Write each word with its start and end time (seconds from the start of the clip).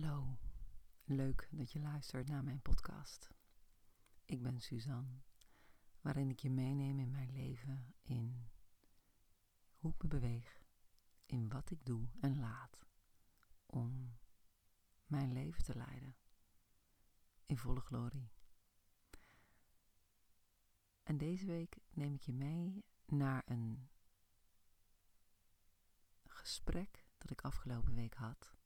Hallo, 0.00 0.38
leuk 1.04 1.48
dat 1.50 1.72
je 1.72 1.80
luistert 1.80 2.28
naar 2.28 2.44
mijn 2.44 2.60
podcast. 2.60 3.30
Ik 4.24 4.42
ben 4.42 4.60
Suzanne, 4.60 5.20
waarin 6.00 6.30
ik 6.30 6.40
je 6.40 6.50
meeneem 6.50 6.98
in 6.98 7.10
mijn 7.10 7.32
leven, 7.32 7.94
in 8.02 8.48
hoe 9.76 9.92
ik 9.92 10.02
me 10.02 10.08
beweeg, 10.08 10.62
in 11.26 11.48
wat 11.48 11.70
ik 11.70 11.86
doe 11.86 12.08
en 12.20 12.38
laat 12.38 12.86
om 13.66 14.18
mijn 15.06 15.32
leven 15.32 15.64
te 15.64 15.76
leiden 15.76 16.16
in 17.46 17.58
volle 17.58 17.80
glorie. 17.80 18.32
En 21.02 21.18
deze 21.18 21.46
week 21.46 21.78
neem 21.90 22.14
ik 22.14 22.22
je 22.22 22.32
mee 22.32 22.84
naar 23.06 23.42
een 23.46 23.88
gesprek 26.24 27.06
dat 27.16 27.30
ik 27.30 27.40
afgelopen 27.40 27.94
week 27.94 28.14
had 28.14 28.57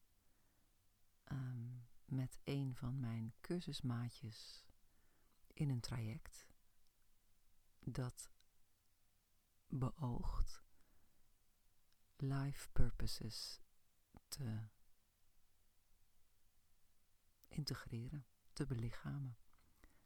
Ehm, 1.32 1.68
met 2.04 2.38
een 2.44 2.74
van 2.74 3.00
mijn 3.00 3.34
cursusmaatjes 3.40 4.64
in 5.46 5.70
een 5.70 5.80
traject 5.80 6.46
dat 7.78 8.30
beoogt 9.66 10.64
life 12.16 12.70
purposes 12.72 13.60
te 14.28 14.68
integreren, 17.48 18.26
te 18.52 18.66
belichamen. 18.66 19.36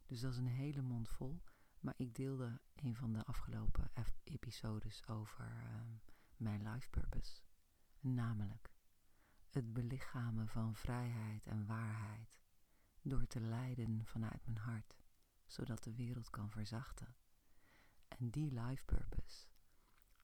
Dus 0.05 0.19
dat 0.19 0.31
is 0.31 0.37
een 0.37 0.47
hele 0.47 0.81
mond 0.81 1.09
vol. 1.09 1.41
Maar 1.79 1.93
ik 1.97 2.15
deelde 2.15 2.61
een 2.75 2.95
van 2.95 3.13
de 3.13 3.23
afgelopen 3.23 3.91
episodes 4.23 5.07
over 5.07 5.45
ehm, 5.45 5.95
mijn 6.37 6.71
life 6.71 6.89
purpose. 6.89 7.41
Namelijk 7.99 8.76
het 9.57 9.73
belichamen 9.73 10.47
van 10.47 10.75
vrijheid 10.75 11.45
en 11.45 11.65
waarheid 11.65 12.37
door 13.01 13.27
te 13.27 13.39
lijden 13.39 14.05
vanuit 14.05 14.45
mijn 14.45 14.57
hart, 14.57 14.95
zodat 15.45 15.83
de 15.83 15.93
wereld 15.93 16.29
kan 16.29 16.49
verzachten. 16.49 17.15
En 18.07 18.29
die 18.29 18.61
life 18.61 18.85
purpose, 18.85 19.47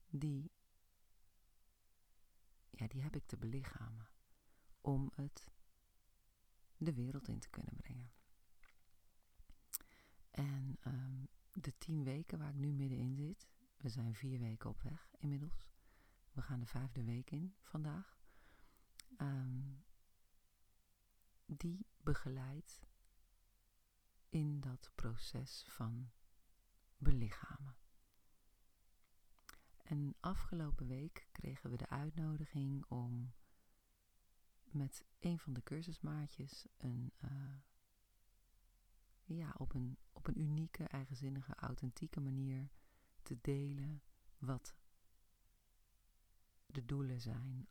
die, 0.10 0.52
ja, 2.70 2.88
die 2.88 3.02
heb 3.02 3.16
ik 3.16 3.26
te 3.26 3.38
belichamen 3.38 4.10
om 4.82 5.12
het 5.16 5.52
de 6.78 6.94
wereld 6.94 7.28
in 7.28 7.40
te 7.40 7.50
kunnen 7.50 7.76
brengen. 7.76 8.12
En 10.32 10.78
um, 10.88 11.28
de 11.52 11.78
tien 11.78 12.04
weken 12.04 12.40
waar 12.40 12.50
ik 12.50 12.56
nu 12.56 12.72
middenin 12.72 13.16
zit, 13.16 13.48
we 13.78 13.90
zijn 13.90 14.16
vier 14.16 14.40
weken 14.40 14.70
op 14.70 14.82
weg 14.82 15.10
inmiddels. 15.18 15.66
We 16.32 16.42
gaan 16.42 16.60
de 16.60 16.66
vijfde 16.66 17.04
week 17.04 17.32
in 17.32 17.56
vandaag. 17.62 18.23
Um, 19.18 19.84
die 21.46 21.86
begeleidt 21.98 22.82
in 24.30 24.60
dat 24.60 24.92
proces 24.96 25.66
van 25.68 26.12
belichamen. 26.98 27.76
En 29.84 30.16
afgelopen 30.20 30.88
week 30.88 31.28
kregen 31.32 31.70
we 31.70 31.78
de 31.78 31.90
uitnodiging 31.90 32.86
om 32.86 33.34
met 34.64 35.06
een 35.20 35.40
van 35.40 35.54
de 35.54 35.64
cursusmaatjes 35.64 36.68
een, 36.78 37.14
uh, 37.24 37.56
ja, 39.24 39.56
op, 39.58 39.74
een, 39.74 39.98
op 40.12 40.28
een 40.28 40.40
unieke, 40.40 40.84
eigenzinnige, 40.84 41.56
authentieke 41.56 42.20
manier 42.20 42.70
te 43.22 43.38
delen 43.42 44.04
wat 44.38 44.76
de 46.66 46.86
doelen 46.86 47.22
zijn 47.22 47.68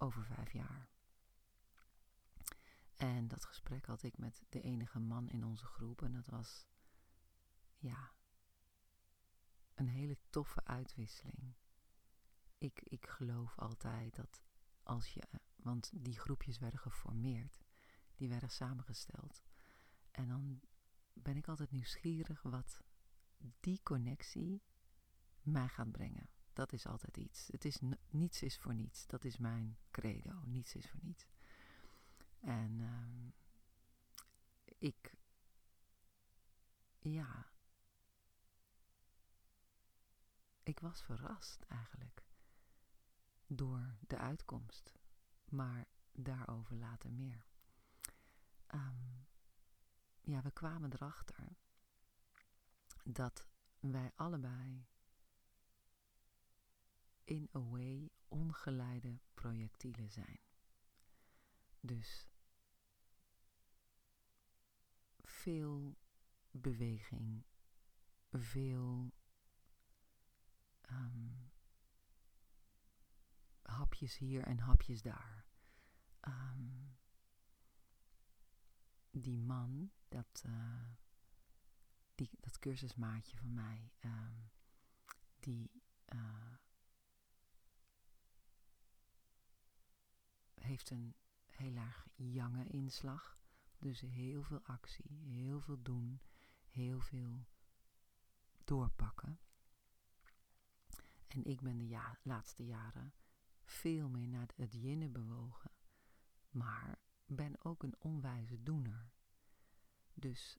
over 0.00 0.24
vijf 0.24 0.52
jaar. 0.52 0.88
En 2.96 3.28
dat 3.28 3.44
gesprek 3.44 3.86
had 3.86 4.02
ik 4.02 4.18
met 4.18 4.42
de 4.48 4.60
enige 4.60 4.98
man 4.98 5.28
in 5.28 5.44
onze 5.44 5.64
groep. 5.64 6.02
En 6.02 6.12
dat 6.12 6.26
was, 6.26 6.66
ja, 7.78 8.12
een 9.74 9.88
hele 9.88 10.18
toffe 10.30 10.64
uitwisseling. 10.64 11.54
Ik, 12.58 12.80
ik 12.82 13.06
geloof 13.06 13.58
altijd 13.58 14.14
dat 14.14 14.42
als 14.82 15.14
je, 15.14 15.22
want 15.56 15.90
die 15.94 16.18
groepjes 16.18 16.58
werden 16.58 16.80
geformeerd, 16.80 17.60
die 18.14 18.28
werden 18.28 18.50
samengesteld. 18.50 19.42
En 20.10 20.28
dan 20.28 20.60
ben 21.12 21.36
ik 21.36 21.48
altijd 21.48 21.70
nieuwsgierig 21.70 22.42
wat 22.42 22.82
die 23.60 23.82
connectie 23.82 24.62
mij 25.42 25.68
gaat 25.68 25.90
brengen. 25.90 26.28
Dat 26.52 26.72
is 26.72 26.86
altijd 26.86 27.16
iets. 27.16 27.48
Het 27.52 27.64
is, 27.64 27.78
niets 28.08 28.42
is 28.42 28.58
voor 28.58 28.74
niets. 28.74 29.06
Dat 29.06 29.24
is 29.24 29.36
mijn 29.36 29.78
credo. 29.90 30.42
Niets 30.44 30.74
is 30.74 30.88
voor 30.90 31.00
niets. 31.02 31.26
En 32.40 32.78
uh, 32.80 33.32
ik, 34.78 35.14
ja, 36.98 37.50
ik 40.62 40.80
was 40.80 41.02
verrast 41.02 41.64
eigenlijk 41.68 42.24
door 43.46 43.96
de 44.00 44.18
uitkomst. 44.18 44.92
Maar 45.48 45.86
daarover 46.12 46.76
later 46.76 47.12
meer. 47.12 47.46
Um, 48.74 49.26
ja, 50.20 50.42
we 50.42 50.50
kwamen 50.50 50.92
erachter 50.92 51.56
dat 53.04 53.46
wij 53.80 54.12
allebei 54.14 54.86
in 57.30 57.48
a 57.54 57.60
way 57.60 58.10
ongeleide 58.28 59.18
projectielen 59.34 60.10
zijn. 60.10 60.40
Dus 61.80 62.28
veel 65.22 65.98
beweging, 66.50 67.44
veel 68.30 69.12
um, 70.90 71.50
hapjes 73.62 74.16
hier 74.16 74.42
en 74.42 74.58
hapjes 74.58 75.02
daar. 75.02 75.46
Um, 76.20 76.98
die 79.10 79.38
man, 79.38 79.90
dat, 80.08 80.42
uh, 80.46 80.90
die, 82.14 82.30
dat 82.40 82.58
cursusmaatje 82.58 83.36
van 83.36 83.54
mij, 83.54 83.92
um, 84.00 84.50
die 85.40 85.70
uh, 86.08 86.54
heeft 90.62 90.90
een 90.90 91.14
heel 91.46 91.76
erg 91.76 92.06
jonge 92.14 92.66
inslag. 92.66 93.38
Dus 93.78 94.00
heel 94.00 94.42
veel 94.42 94.62
actie, 94.62 95.24
heel 95.24 95.60
veel 95.60 95.82
doen, 95.82 96.20
heel 96.68 97.00
veel 97.00 97.46
doorpakken. 98.64 99.40
En 101.26 101.44
ik 101.44 101.60
ben 101.60 101.78
de 101.78 101.88
ja 101.88 102.18
laatste 102.22 102.64
jaren 102.64 103.14
veel 103.64 104.08
meer 104.08 104.28
naar 104.28 104.48
het 104.56 104.72
jinnen 104.72 105.12
bewogen. 105.12 105.70
Maar 106.50 106.98
ben 107.26 107.64
ook 107.64 107.82
een 107.82 107.96
onwijze 107.98 108.62
doener. 108.62 109.12
Dus 110.14 110.58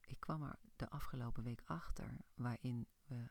ik 0.00 0.20
kwam 0.20 0.42
er 0.42 0.58
de 0.76 0.90
afgelopen 0.90 1.42
week 1.42 1.62
achter 1.64 2.16
waarin 2.34 2.88
we 3.04 3.30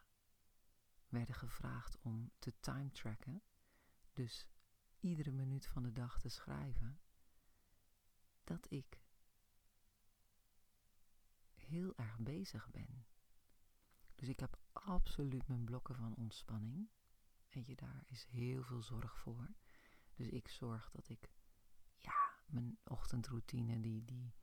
werden 1.08 1.36
gevraagd 1.36 1.98
om 2.02 2.32
te 2.40 2.54
time 2.60 2.92
tracken. 2.92 3.44
Dus 4.14 4.48
iedere 5.04 5.32
minuut 5.32 5.66
van 5.66 5.84
de 5.84 5.92
dag 5.94 6.20
te 6.20 6.30
schrijven, 6.30 7.00
dat 8.44 8.72
ik 8.72 9.02
heel 11.54 11.96
erg 11.96 12.20
bezig 12.20 12.72
ben. 12.72 13.06
Dus 14.16 14.28
ik 14.28 14.40
heb 14.40 14.60
absoluut 14.72 15.48
mijn 15.48 15.64
blokken 15.64 15.96
van 15.96 16.16
ontspanning. 16.16 16.90
Weet 17.50 17.66
je, 17.66 17.76
daar 17.76 18.04
is 18.08 18.24
heel 18.24 18.64
veel 18.64 18.82
zorg 18.82 19.18
voor. 19.18 19.54
Dus 20.14 20.28
ik 20.28 20.48
zorg 20.48 20.92
dat 20.92 21.10
ik, 21.10 21.30
ja, 21.98 22.40
mijn 22.46 22.78
ochtendroutine, 22.84 23.80
die, 23.80 24.06
die, 24.06 24.36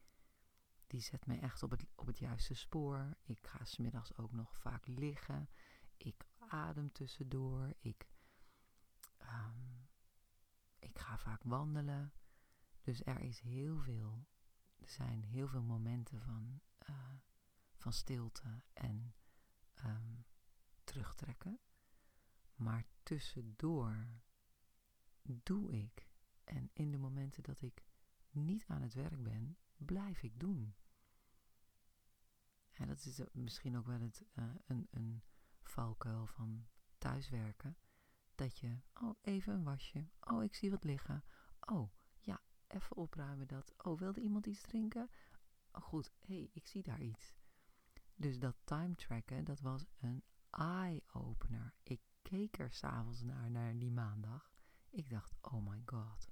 die 0.87 1.01
zet 1.01 1.27
mij 1.27 1.41
echt 1.41 1.63
op 1.63 1.71
het, 1.71 1.87
op 1.95 2.07
het 2.07 2.19
juiste 2.19 2.55
spoor. 2.55 3.17
Ik 3.23 3.47
ga 3.47 3.65
smiddags 3.65 4.17
ook 4.17 4.33
nog 4.33 4.57
vaak 4.57 4.87
liggen. 4.87 5.49
Ik 5.97 6.27
adem 6.39 6.93
tussendoor. 6.93 7.75
Ik 7.79 8.11
um, 9.23 9.80
ik 10.81 10.99
ga 10.99 11.19
vaak 11.19 11.43
wandelen. 11.43 12.13
Dus 12.81 13.05
er 13.05 13.21
is 13.21 13.41
heel 13.41 13.79
veel. 13.79 14.27
Er 14.77 14.89
zijn 14.89 15.23
heel 15.23 15.49
veel 15.49 15.63
momenten 15.63 16.21
van, 16.21 16.61
uh, 16.91 17.13
van 17.77 17.93
stilte 17.93 18.63
en 18.73 19.15
um, 19.85 20.25
terugtrekken. 20.85 21.61
Maar 22.55 22.85
tussendoor 23.03 24.09
doe 25.23 25.73
ik. 25.73 26.09
En 26.45 26.71
in 26.73 26.91
de 26.91 26.99
momenten 26.99 27.43
dat 27.43 27.61
ik 27.61 27.85
niet 28.31 28.65
aan 28.67 28.83
het 28.83 28.95
werk 28.95 29.23
ben, 29.23 29.59
blijf 29.77 30.23
ik 30.23 30.41
doen. 30.41 30.75
En 32.71 32.87
dat 32.87 33.05
is 33.05 33.21
misschien 33.33 33.77
ook 33.77 33.87
wel 33.87 34.01
het, 34.01 34.25
uh, 34.35 34.55
een, 34.67 34.89
een 34.91 35.23
valkuil 35.63 36.27
van 36.27 36.67
thuiswerken 36.99 37.77
dat 38.41 38.59
je, 38.59 38.77
oh 39.01 39.17
even 39.21 39.55
een 39.55 39.65
wasje, 39.65 40.09
oh 40.21 40.43
ik 40.43 40.55
zie 40.55 40.71
wat 40.71 40.85
liggen, 40.85 41.25
oh 41.61 41.91
even 42.71 42.97
opruimen 42.97 43.47
dat. 43.47 43.75
Oh, 43.77 43.99
wilde 43.99 44.21
iemand 44.21 44.47
iets 44.47 44.61
drinken? 44.61 45.11
Oh, 45.73 45.83
goed, 45.83 46.13
hé, 46.19 46.35
hey, 46.35 46.51
ik 46.53 46.67
zie 46.67 46.83
daar 46.83 47.01
iets. 47.01 47.35
Dus 48.15 48.39
dat 48.39 48.57
time 48.65 48.95
tracken, 48.95 49.45
dat 49.45 49.61
was 49.61 49.87
een 50.01 50.23
eye-opener. 50.51 51.75
Ik 51.83 52.01
keek 52.23 52.59
er 52.59 52.73
s'avonds 52.73 53.23
naar, 53.23 53.51
naar 53.51 53.79
die 53.79 53.93
maandag. 53.93 54.53
Ik 54.91 55.11
dacht, 55.11 55.35
oh 55.41 55.67
my 55.67 55.83
god, 55.85 56.31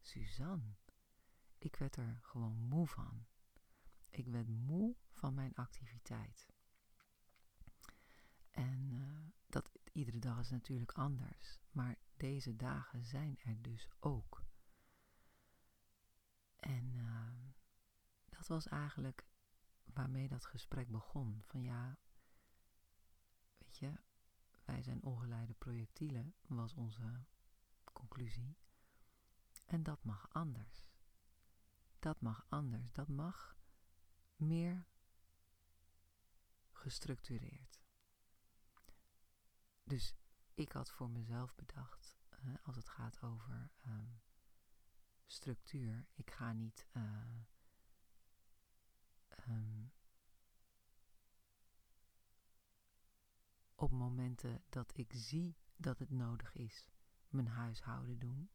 Suzanne. 0.00 0.76
Ik 1.58 1.76
werd 1.76 1.96
er 1.96 2.18
gewoon 2.22 2.56
moe 2.56 2.86
van. 2.86 3.26
Ik 4.08 4.26
werd 4.26 4.48
moe 4.48 4.96
van 5.10 5.34
mijn 5.34 5.54
activiteit. 5.54 6.48
En 8.50 8.90
uh, 8.90 9.37
iedere 9.98 10.18
dag 10.18 10.38
is 10.38 10.50
natuurlijk 10.50 10.92
anders. 10.92 11.58
Maar 11.70 11.96
deze 12.16 12.56
dagen 12.56 13.04
zijn 13.04 13.38
er 13.38 13.62
dus 13.62 13.88
ook. 14.00 14.44
En 16.56 16.94
uh, 16.94 17.30
dat 18.24 18.46
was 18.46 18.66
eigenlijk 18.68 19.26
waarmee 19.84 20.28
dat 20.28 20.44
gesprek 20.44 20.90
begon. 20.90 21.42
Van 21.42 21.62
ja, 21.62 21.98
weet 23.58 23.78
je, 23.78 23.92
wij 24.64 24.82
zijn 24.82 25.02
ongeleide 25.02 25.54
projectielen, 25.54 26.34
was 26.46 26.74
onze 26.74 27.24
conclusie. 27.92 28.56
En 29.64 29.82
dat 29.82 30.04
mag 30.04 30.28
anders. 30.32 30.86
Dat 31.98 32.20
mag 32.20 32.46
anders. 32.48 32.92
Dat 32.92 33.08
mag 33.08 33.56
meer 34.36 34.86
gestructureerd. 36.72 37.67
Dus 39.88 40.14
ik 40.54 40.72
had 40.72 40.90
voor 40.90 41.10
mezelf 41.10 41.54
bedacht, 41.54 42.18
uh, 42.30 42.54
als 42.62 42.76
het 42.76 42.88
gaat 42.88 43.22
over 43.22 43.70
um, 43.86 44.20
structuur, 45.26 46.06
ik 46.14 46.30
ga 46.30 46.52
niet 46.52 46.86
uh, 46.92 47.02
um, 49.48 49.92
op 53.74 53.90
momenten 53.90 54.62
dat 54.68 54.96
ik 54.96 55.12
zie 55.14 55.56
dat 55.76 55.98
het 55.98 56.10
nodig 56.10 56.54
is, 56.54 56.88
mijn 57.28 57.48
huishouden 57.48 58.18
doen. 58.18 58.50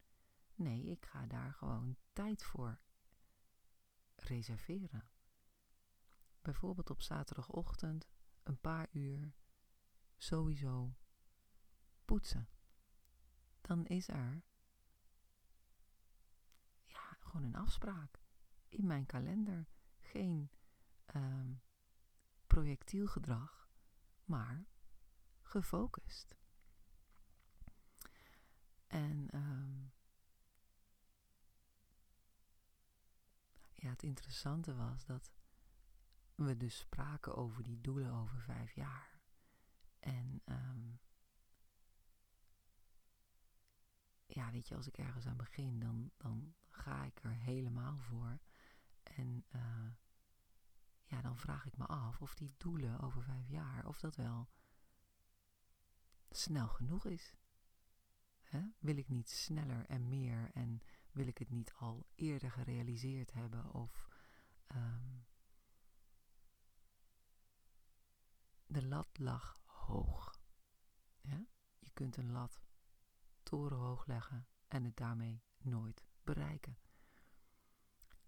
Nee, 0.56 0.86
ik 0.86 1.06
ga 1.06 1.26
daar 1.26 1.54
gewoon 1.54 1.98
tijd 2.12 2.44
voor 2.44 2.82
reserveren. 4.16 5.10
Bijvoorbeeld 6.42 6.90
op 6.90 7.02
zaterdagochtend 7.02 8.08
een 8.44 8.60
paar 8.60 8.88
uur 8.92 9.34
sowieso 10.18 10.96
poetsen. 12.06 12.48
Dan 13.62 13.86
is 13.86 14.08
er 14.08 14.44
ja, 16.86 17.18
gewoon 17.20 17.44
een 17.44 17.56
afspraak 17.56 18.22
in 18.68 18.88
mijn 18.88 19.06
kalender. 19.06 19.68
Geen 20.00 20.52
um, 21.16 21.62
projectielgedrag, 22.48 23.70
maar 24.26 24.66
gefocust. 25.42 26.36
En 28.88 29.28
um, 29.34 29.94
ja, 33.74 33.90
het 33.90 34.04
interessante 34.04 34.76
was 34.76 35.06
dat 35.06 35.32
we 36.36 36.58
dus 36.58 36.78
spraken 36.78 37.36
over 37.36 37.64
die 37.64 37.82
doelen 37.82 38.12
over 38.12 38.42
vijf 38.42 38.72
jaar. 38.72 39.20
En 40.00 40.42
um, 40.46 41.00
ja, 44.26 44.52
weet 44.52 44.68
je, 44.68 44.76
als 44.76 44.88
ik 44.88 44.98
ergens 44.98 45.26
aan 45.26 45.38
begin, 45.38 45.80
dan, 45.80 46.12
dan 46.18 46.56
ga 46.70 47.04
ik 47.04 47.24
er 47.24 47.34
helemaal 47.34 47.98
voor. 47.98 48.40
En 49.04 49.46
uh, 49.56 49.92
ja, 51.04 51.22
dan 51.22 51.38
vraag 51.38 51.66
ik 51.66 51.78
me 51.78 51.86
af 51.86 52.22
of 52.22 52.36
die 52.36 52.54
doelen 52.58 53.00
over 53.00 53.24
vijf 53.24 53.48
jaar, 53.48 53.88
of 53.88 54.00
dat 54.00 54.16
wel 54.16 54.50
snel 56.30 56.68
genoeg 56.68 57.06
is. 57.06 57.36
Hè? 58.42 58.62
Wil 58.80 58.98
ik 58.98 59.10
niet 59.10 59.30
sneller 59.30 59.86
en 59.86 60.10
meer 60.10 60.52
en 60.54 60.82
wil 61.12 61.28
ik 61.28 61.38
het 61.38 61.50
niet 61.50 61.74
al 61.74 62.08
eerder 62.16 62.52
gerealiseerd 62.52 63.34
hebben 63.34 63.74
of 63.74 64.08
um, 64.76 65.26
de 68.66 68.86
lat 68.86 69.18
lag 69.18 69.62
hoog. 69.66 70.42
Ja? 71.22 71.46
Je 71.80 71.90
kunt 71.94 72.18
een 72.18 72.32
lat 72.32 72.62
torenhoog 73.54 74.06
leggen 74.06 74.48
en 74.68 74.84
het 74.84 74.98
daarmee 74.98 75.44
nooit 75.58 76.06
bereiken. 76.24 76.78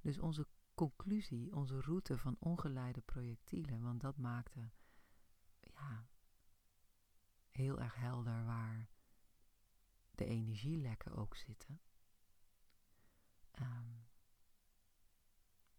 Dus 0.02 0.20
onze 0.20 0.48
conclusie, 0.74 1.56
onze 1.56 1.82
route 1.82 2.18
van 2.18 2.36
ongeleide 2.40 3.02
projectielen, 3.02 3.82
want 3.82 4.02
dat 4.02 4.18
maakte 4.18 4.70
ja, 5.60 6.08
heel 7.52 7.80
erg 7.80 7.96
helder 7.96 8.46
waar 8.46 8.90
de 10.12 10.26
energielekken 10.26 11.16
ook 11.16 11.36
zitten. 11.36 11.82
Um, 13.60 14.08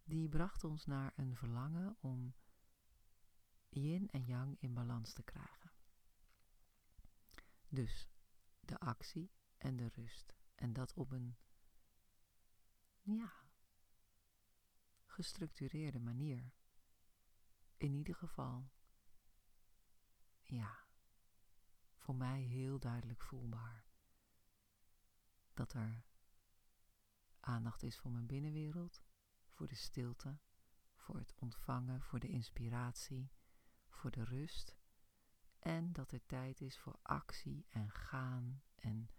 die 0.03 0.29
bracht 0.29 0.63
ons 0.63 0.85
naar 0.85 1.13
een 1.15 1.35
verlangen 1.35 1.97
om 1.99 2.35
yin 3.69 4.09
en 4.09 4.25
yang 4.25 4.57
in 4.59 4.73
balans 4.73 5.13
te 5.13 5.23
krijgen. 5.23 5.71
Dus 7.69 8.09
de 8.67 8.79
actie 8.79 9.31
en 9.57 9.75
de 9.75 9.87
rust. 9.87 10.35
En 10.55 10.73
dat 10.73 10.93
op 10.93 11.11
een, 11.11 11.37
ja, 13.01 13.33
gestructureerde 15.05 15.99
manier. 15.99 16.51
In 17.77 17.93
ieder 17.93 18.15
geval, 18.15 18.71
ja, 20.41 20.85
voor 21.95 22.15
mij 22.15 22.41
heel 22.41 22.79
duidelijk 22.79 23.21
voelbaar. 23.21 23.85
Dat 25.53 25.73
er 25.73 26.05
aandacht 27.39 27.83
is 27.83 27.97
voor 27.97 28.11
mijn 28.11 28.25
binnenwereld, 28.25 29.01
voor 29.49 29.67
de 29.67 29.75
stilte, 29.75 30.39
voor 30.95 31.17
het 31.17 31.33
ontvangen, 31.35 32.01
voor 32.01 32.19
de 32.19 32.27
inspiratie, 32.27 33.31
voor 33.89 34.11
de 34.11 34.23
rust. 34.23 34.75
En 35.67 35.93
dat 35.93 36.11
er 36.11 36.25
tijd 36.25 36.61
is 36.61 36.77
voor 36.77 36.99
actie 37.01 37.65
en 37.69 37.91
gaan 37.91 38.63
en 38.75 39.09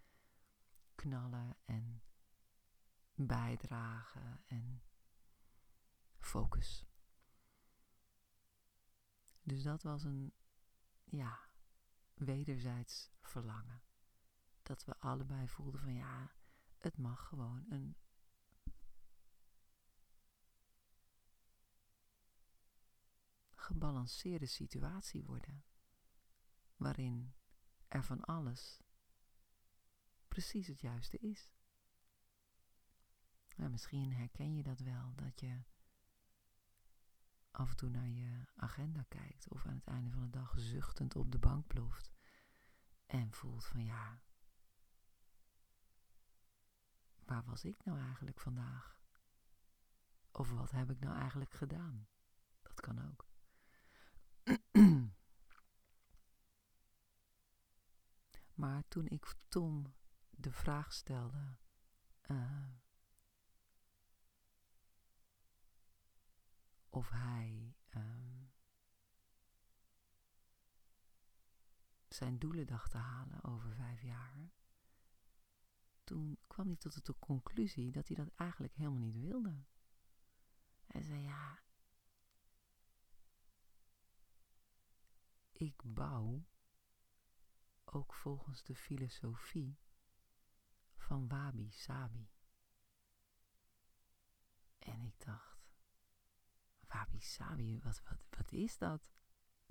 knallen 0.95 1.57
en 1.65 2.03
bijdragen 3.13 4.43
en 4.45 4.83
focus. 6.19 6.85
Dus 9.41 9.63
dat 9.63 9.83
was 9.83 10.03
een, 10.03 10.33
ja, 11.03 11.49
wederzijds 12.13 13.11
verlangen. 13.21 13.81
Dat 14.61 14.85
we 14.85 14.99
allebei 14.99 15.47
voelden 15.47 15.79
van 15.79 15.93
ja, 15.93 16.35
het 16.77 16.97
mag 16.97 17.27
gewoon 17.27 17.65
een 17.69 17.97
gebalanceerde 23.55 24.45
situatie 24.45 25.23
worden. 25.23 25.68
Waarin 26.79 27.33
er 27.87 28.03
van 28.03 28.23
alles 28.23 28.81
precies 30.27 30.67
het 30.67 30.81
juiste 30.81 31.17
is. 31.17 31.51
Nou, 33.55 33.71
misschien 33.71 34.13
herken 34.13 34.55
je 34.55 34.63
dat 34.63 34.79
wel, 34.79 35.15
dat 35.15 35.39
je 35.39 35.61
af 37.51 37.69
en 37.69 37.75
toe 37.75 37.89
naar 37.89 38.07
je 38.07 38.45
agenda 38.55 39.03
kijkt 39.03 39.49
of 39.49 39.65
aan 39.65 39.75
het 39.75 39.87
einde 39.87 40.11
van 40.11 40.21
de 40.21 40.29
dag 40.29 40.53
zuchtend 40.59 41.15
op 41.15 41.31
de 41.31 41.39
bank 41.39 41.67
ploft 41.67 42.11
en 43.05 43.31
voelt 43.31 43.65
van 43.65 43.83
ja, 43.83 44.21
waar 47.25 47.43
was 47.43 47.63
ik 47.63 47.83
nou 47.83 47.99
eigenlijk 47.99 48.39
vandaag? 48.39 48.99
Of 50.31 50.49
wat 50.49 50.71
heb 50.71 50.89
ik 50.89 50.99
nou 50.99 51.17
eigenlijk 51.17 51.53
gedaan? 51.53 52.07
Dat 52.61 52.79
kan 52.81 53.09
ook. 53.09 53.27
maar 58.59 58.87
toen 58.87 59.07
ik 59.07 59.35
Tom 59.47 59.93
de 60.29 60.51
vraag 60.51 60.93
stelde, 60.93 61.57
uh, 62.27 62.67
of 66.89 67.09
hij 67.09 67.75
um, 67.89 68.51
zijn 72.07 72.39
doelen 72.39 72.67
dacht 72.67 72.91
te 72.91 72.97
halen 72.97 73.43
over 73.43 73.75
vijf 73.75 74.01
jaar, 74.01 74.51
toen 76.03 76.37
kwam 76.47 76.67
hij 76.67 76.75
tot 76.75 77.05
de 77.05 77.15
conclusie 77.19 77.91
dat 77.91 78.07
hij 78.07 78.17
dat 78.17 78.35
eigenlijk 78.35 78.73
helemaal 78.73 78.99
niet 78.99 79.19
wilde. 79.19 79.63
Hij 80.85 81.01
zei 81.01 81.21
ja, 81.21 81.63
ik 85.51 85.81
bouw 85.83 86.45
ook 87.91 88.13
volgens 88.13 88.63
de 88.63 88.75
filosofie 88.75 89.79
van 90.95 91.27
Wabi 91.27 91.71
Sabi. 91.71 92.29
En 94.79 95.01
ik 95.01 95.19
dacht, 95.19 95.59
wabi 96.87 97.19
sabi, 97.19 97.79
wat, 97.79 98.01
wat, 98.03 98.25
wat 98.29 98.51
is 98.51 98.77
dat? 98.77 99.09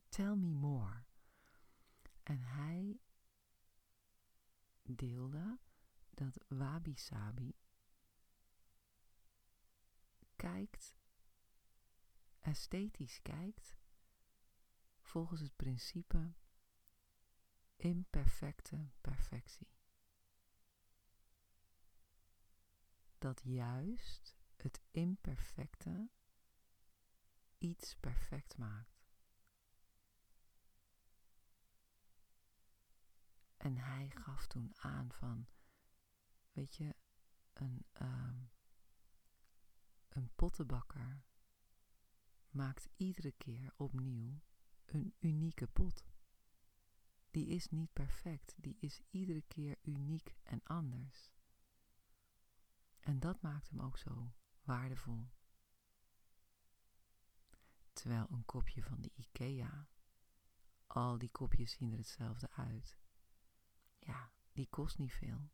Tell 0.09 0.35
me 0.35 0.47
more. 0.47 1.05
En 2.23 2.43
hij 2.43 3.01
deelde 4.83 5.59
dat 6.11 6.39
wabi 6.49 6.97
sabi 6.97 7.57
kijkt, 10.37 10.97
esthetisch 12.41 13.23
kijkt, 13.23 13.77
volgens 15.01 15.41
het 15.41 15.57
principe 15.57 16.35
imperfecte 17.79 18.91
perfectie. 19.01 19.73
Dat 23.19 23.41
juist 23.45 24.37
het 24.57 24.81
imperfecte 24.91 26.11
iets 27.59 27.97
perfect 27.97 28.57
maakt. 28.57 29.17
En 33.57 33.77
hij 33.77 34.11
gaf 34.11 34.47
toen 34.47 34.73
aan 34.77 35.13
van, 35.13 35.47
weet 36.53 36.77
je, 36.77 36.97
een, 37.53 37.87
uh, 38.03 38.43
een 40.09 40.31
pottenbakker 40.35 41.25
maakt 42.51 42.89
iedere 42.97 43.33
keer 43.33 43.73
opnieuw 43.77 44.41
een 44.85 45.15
unieke 45.19 45.67
pot. 45.67 46.07
Die 47.31 47.47
is 47.47 47.69
niet 47.69 47.93
perfect, 47.93 48.55
die 48.57 48.77
is 48.81 49.01
iedere 49.11 49.43
keer 49.43 49.79
uniek 49.83 50.37
en 50.43 50.61
anders. 50.63 51.33
En 53.01 53.19
dat 53.19 53.43
maakt 53.43 53.69
hem 53.69 53.81
ook 53.81 53.99
zo 53.99 54.33
waardevol. 54.63 55.29
Terwijl 57.93 58.27
een 58.31 58.45
kopje 58.45 58.83
van 58.83 59.01
de 59.01 59.11
IKEA, 59.15 59.89
al 60.87 61.19
die 61.19 61.31
kopjes 61.31 61.73
zien 61.73 61.93
er 61.93 61.99
hetzelfde 61.99 62.51
uit. 62.51 62.99
Ja, 63.99 64.33
die 64.53 64.69
kost 64.69 64.99
niet 64.99 65.13
veel, 65.13 65.51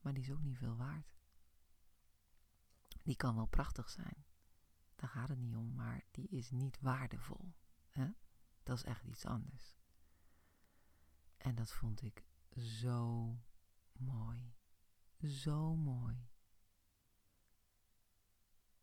maar 0.00 0.14
die 0.14 0.22
is 0.22 0.30
ook 0.30 0.42
niet 0.42 0.58
veel 0.58 0.76
waard. 0.76 1.14
Die 3.02 3.16
kan 3.16 3.34
wel 3.34 3.46
prachtig 3.46 3.88
zijn, 3.88 4.24
daar 4.94 5.10
gaat 5.10 5.28
het 5.28 5.38
niet 5.38 5.56
om, 5.56 5.74
maar 5.74 6.04
die 6.10 6.28
is 6.28 6.50
niet 6.50 6.80
waardevol. 6.80 7.54
Hè? 7.88 8.10
Dat 8.62 8.76
is 8.76 8.84
echt 8.84 9.04
iets 9.04 9.24
anders. 9.24 9.81
En 11.42 11.54
dat 11.54 11.72
vond 11.72 12.02
ik 12.02 12.24
zo 12.56 13.36
mooi. 13.92 14.54
Zo 15.18 15.76
mooi. 15.76 16.30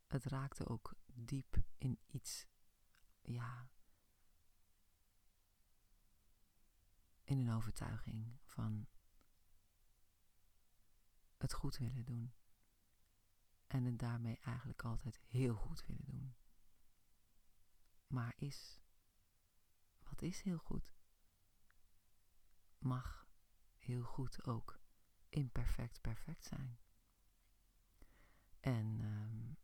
Het 0.08 0.26
raakte 0.26 0.68
ook 0.68 0.96
diep 1.06 1.64
in 1.78 2.00
iets, 2.06 2.48
ja, 3.22 3.70
in 7.24 7.38
een 7.40 7.54
overtuiging 7.56 8.40
van 8.44 8.88
het 11.38 11.54
goed 11.54 11.78
willen 11.78 12.06
doen. 12.06 12.34
En 13.68 13.84
het 13.84 14.00
daarmee 14.00 14.40
eigenlijk 14.40 14.84
altijd 14.84 15.20
heel 15.20 15.56
goed 15.56 15.86
willen 15.86 16.06
doen. 16.06 16.36
Maar 18.08 18.34
is, 18.38 18.82
wat 20.04 20.22
is 20.22 20.42
heel 20.42 20.58
goed? 20.58 20.99
Mag 22.80 23.28
heel 23.78 24.04
goed 24.04 24.46
ook 24.46 24.80
imperfect 25.30 26.02
perfect 26.02 26.44
zijn. 26.46 26.80
En 28.60 29.00
um, 29.00 29.58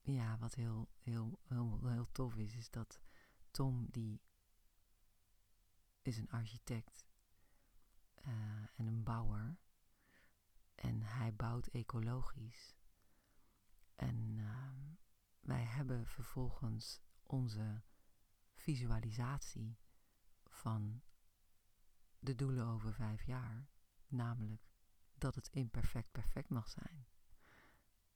ja, 0.00 0.38
wat 0.38 0.54
heel, 0.54 0.88
heel, 0.98 1.40
heel, 1.42 1.86
heel 1.86 2.12
tof 2.12 2.36
is, 2.36 2.54
is 2.54 2.70
dat 2.70 3.00
Tom, 3.50 3.86
die 3.90 4.22
is 6.02 6.16
een 6.16 6.30
architect 6.30 7.06
uh, 8.26 8.32
en 8.76 8.86
een 8.86 9.02
bouwer. 9.02 9.58
En 10.74 11.02
hij 11.02 11.34
bouwt 11.34 11.66
ecologisch. 11.66 12.76
En 13.94 14.36
uh, 14.36 14.72
wij 15.40 15.64
hebben 15.64 16.06
vervolgens 16.06 17.02
onze 17.22 17.82
visualisatie 18.62 19.78
van 20.44 21.02
de 22.18 22.34
doelen 22.34 22.66
over 22.66 22.92
vijf 22.94 23.22
jaar. 23.22 23.68
Namelijk 24.06 24.70
dat 25.14 25.34
het 25.34 25.48
imperfect 25.48 26.12
perfect 26.12 26.48
mag 26.48 26.68
zijn. 26.68 27.06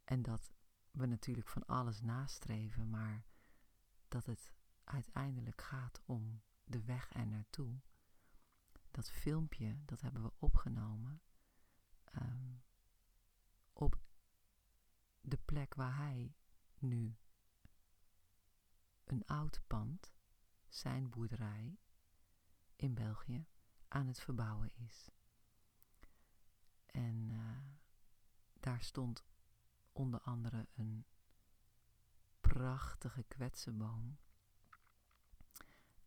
En 0.05 0.23
dat 0.23 0.55
we 0.91 1.07
natuurlijk 1.07 1.49
van 1.49 1.67
alles 1.67 2.01
nastreven, 2.01 2.91
maar 2.91 3.27
dat 4.09 4.27
het 4.27 4.53
uiteindelijk 4.85 5.63
gaat 5.63 6.03
om 6.05 6.43
de 6.65 6.85
weg 6.85 7.13
er 7.15 7.27
naartoe. 7.27 7.81
Dat 8.91 9.11
filmpje, 9.11 9.79
dat 9.85 10.01
hebben 10.01 10.23
we 10.23 10.33
opgenomen 10.39 11.23
um, 12.23 12.63
op 13.73 14.01
de 15.21 15.37
plek 15.37 15.75
waar 15.75 15.97
hij 15.97 16.35
nu 16.79 17.17
een 19.05 19.27
oud 19.27 19.63
pand, 19.67 20.16
zijn 20.77 21.11
boerderij 21.11 21.79
in 22.77 22.95
België, 22.95 23.47
aan 23.89 24.07
het 24.07 24.21
verbouwen 24.21 24.71
is. 24.75 25.11
En 26.87 27.31
uh, 27.31 27.59
daar 28.61 28.83
stond 28.83 29.25
onder 29.93 30.21
andere 30.21 30.69
een 30.75 31.07
prachtige 32.41 33.23
kwetsenboom. 33.23 34.19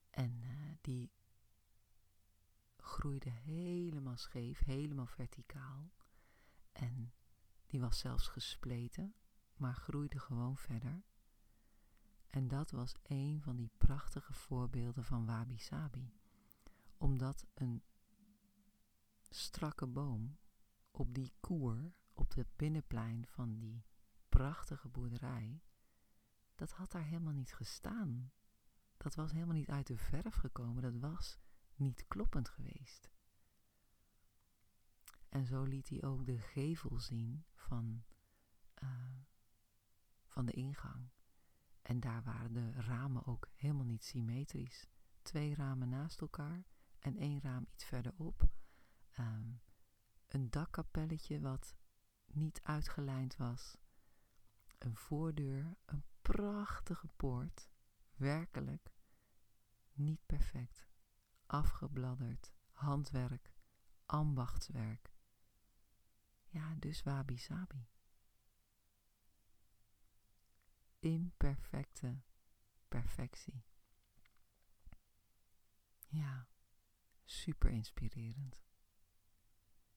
En 0.09 0.41
uh, 0.43 0.75
die 0.81 1.11
groeide 2.77 3.29
helemaal 3.29 4.17
scheef, 4.17 4.59
helemaal 4.59 5.07
verticaal. 5.07 5.91
En 6.71 7.13
die 7.67 7.79
was 7.79 7.99
zelfs 7.99 8.27
gespleten, 8.27 9.15
maar 9.55 9.75
groeide 9.75 10.19
gewoon 10.19 10.57
verder. 10.57 11.03
En 12.29 12.48
dat 12.48 12.71
was 12.71 12.95
een 13.03 13.41
van 13.41 13.55
die 13.55 13.71
prachtige 13.77 14.33
voorbeelden 14.33 15.03
van 15.03 15.25
wabi 15.25 15.57
sabi. 15.57 16.13
Omdat 16.98 17.45
een 17.53 17.83
strakke 19.29 19.88
boom 19.88 20.38
op 20.91 21.13
die 21.13 21.33
koer, 21.39 21.93
op 22.13 22.33
het 22.33 22.55
binnenplein 22.55 23.27
van 23.27 23.59
die 23.59 23.86
prachtige 24.29 24.88
boerderij, 24.88 25.62
dat 26.55 26.71
had 26.71 26.91
daar 26.91 27.05
helemaal 27.05 27.33
niet 27.33 27.53
gestaan. 27.53 28.31
Dat 28.98 29.15
was 29.15 29.31
helemaal 29.31 29.55
niet 29.55 29.69
uit 29.69 29.88
de 29.88 29.98
verf 29.98 30.36
gekomen, 30.36 30.81
dat 30.81 30.98
was 30.98 31.39
niet 31.75 32.07
kloppend 32.07 32.50
geweest. 32.50 33.09
En 35.29 35.45
zo 35.45 35.63
liet 35.63 35.89
hij 35.89 36.03
ook 36.03 36.25
de 36.25 36.39
gevel 36.39 37.00
zien 37.00 37.45
van, 37.53 38.03
uh, 38.83 39.15
van 40.25 40.45
de 40.45 40.51
ingang. 40.51 41.09
En 41.89 42.00
daar 42.00 42.24
waren 42.24 42.53
de 42.53 42.72
ramen 42.72 43.25
ook 43.25 43.48
helemaal 43.55 43.86
niet 43.86 44.03
symmetrisch. 44.03 44.88
Twee 45.22 45.55
ramen 45.55 45.89
naast 45.89 46.22
elkaar 46.22 46.67
en 47.00 47.17
één 47.17 47.41
raam 47.41 47.67
iets 47.74 47.84
verderop. 47.84 48.50
Um, 49.19 49.62
een 50.27 50.50
dakkapelletje 50.50 51.39
wat 51.39 51.75
niet 52.25 52.62
uitgelijnd 52.63 53.36
was. 53.36 53.77
Een 54.77 54.96
voordeur, 54.96 55.77
een 55.86 56.03
prachtige 56.22 57.08
poort. 57.08 57.69
Werkelijk 58.15 58.93
niet 59.93 60.25
perfect. 60.25 60.88
Afgebladderd, 61.46 62.53
handwerk, 62.72 63.53
ambachtswerk. 64.05 65.13
Ja, 66.46 66.75
dus 66.75 67.03
wabi 67.03 67.38
sabi. 67.38 67.88
Imperfecte 70.99 72.21
perfectie. 72.87 73.63
Ja, 76.07 76.49
super 77.23 77.69
inspirerend. 77.69 78.63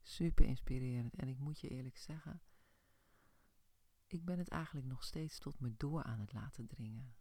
Super 0.00 0.44
inspirerend. 0.44 1.14
En 1.14 1.28
ik 1.28 1.38
moet 1.38 1.60
je 1.60 1.68
eerlijk 1.68 1.96
zeggen, 1.96 2.42
ik 4.06 4.24
ben 4.24 4.38
het 4.38 4.48
eigenlijk 4.48 4.86
nog 4.86 5.04
steeds 5.04 5.38
tot 5.38 5.60
me 5.60 5.76
door 5.76 6.02
aan 6.02 6.20
het 6.20 6.32
laten 6.32 6.66
dringen. 6.66 7.16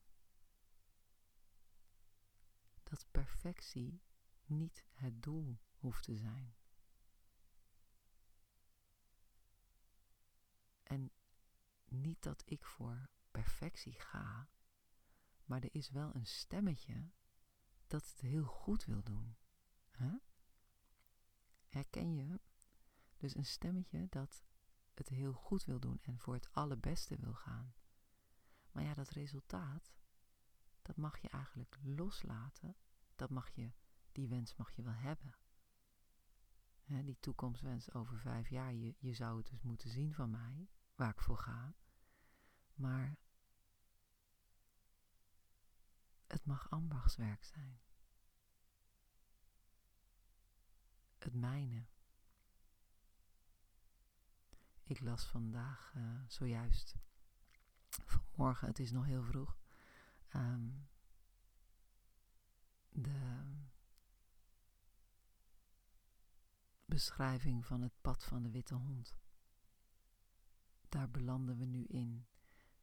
Dat 2.84 3.08
perfectie 3.12 4.02
niet 4.46 4.86
het 4.92 5.24
doel 5.24 5.60
hoeft 5.76 6.04
te 6.04 6.16
zijn. 6.16 6.56
En 10.84 11.12
niet 11.86 12.22
dat 12.22 12.44
ik 12.46 12.66
voor 12.66 13.10
perfectie 13.32 14.00
ga, 14.00 14.50
maar 15.46 15.62
er 15.62 15.76
is 15.76 15.90
wel 15.90 16.16
een 16.16 16.26
stemmetje 16.26 17.12
dat 17.88 18.10
het 18.10 18.20
heel 18.20 18.46
goed 18.46 18.86
wil 18.86 19.04
doen. 19.04 19.36
Herken 21.68 22.16
je? 22.16 22.40
Dus 23.18 23.36
een 23.36 23.46
stemmetje 23.46 24.08
dat 24.10 24.44
het 24.94 25.10
heel 25.10 25.34
goed 25.34 25.64
wil 25.64 25.80
doen 25.80 26.00
en 26.02 26.20
voor 26.20 26.34
het 26.34 26.54
allerbeste 26.54 27.18
wil 27.18 27.34
gaan. 27.34 27.74
Maar 28.72 28.84
ja, 28.84 28.94
dat 28.94 29.10
resultaat, 29.10 29.92
dat 30.82 30.98
mag 30.98 31.18
je 31.18 31.30
eigenlijk 31.30 31.78
loslaten. 31.82 32.76
Dat 33.16 33.30
mag 33.30 33.50
je, 33.50 33.72
die 34.12 34.28
wens 34.28 34.56
mag 34.56 34.72
je 34.72 34.84
wel 34.84 34.94
hebben. 34.94 35.36
die 36.86 37.20
toekomstwens 37.20 37.94
over 37.94 38.20
vijf 38.20 38.50
jaar, 38.50 38.74
je, 38.74 38.96
je 39.00 39.14
zou 39.14 39.38
het 39.38 39.50
dus 39.50 39.62
moeten 39.62 39.90
zien 39.90 40.14
van 40.14 40.30
mij, 40.30 40.70
waar 40.96 41.10
ik 41.10 41.22
voor 41.22 41.38
ga. 41.38 41.76
Maar 42.76 43.18
het 46.28 46.46
mag 46.46 46.70
ambachtswerk 46.70 47.44
zijn. 47.44 47.80
Het 51.18 51.34
mijne. 51.34 51.86
Ik 54.84 55.00
las 55.00 55.26
vandaag 55.26 55.94
uh, 55.98 56.20
zojuist, 56.28 56.96
vanmorgen, 57.90 58.68
het 58.68 58.80
is 58.80 58.92
nog 58.92 59.06
heel 59.06 59.24
vroeg, 59.24 59.58
um, 60.36 60.90
de 62.90 63.42
beschrijving 66.86 67.66
van 67.66 67.82
het 67.82 68.02
pad 68.02 68.24
van 68.24 68.44
de 68.44 68.50
witte 68.50 68.76
hond. 68.76 69.18
Daar 70.90 71.10
belanden 71.10 71.58
we 71.58 71.66
nu 71.66 71.86
in. 71.86 72.26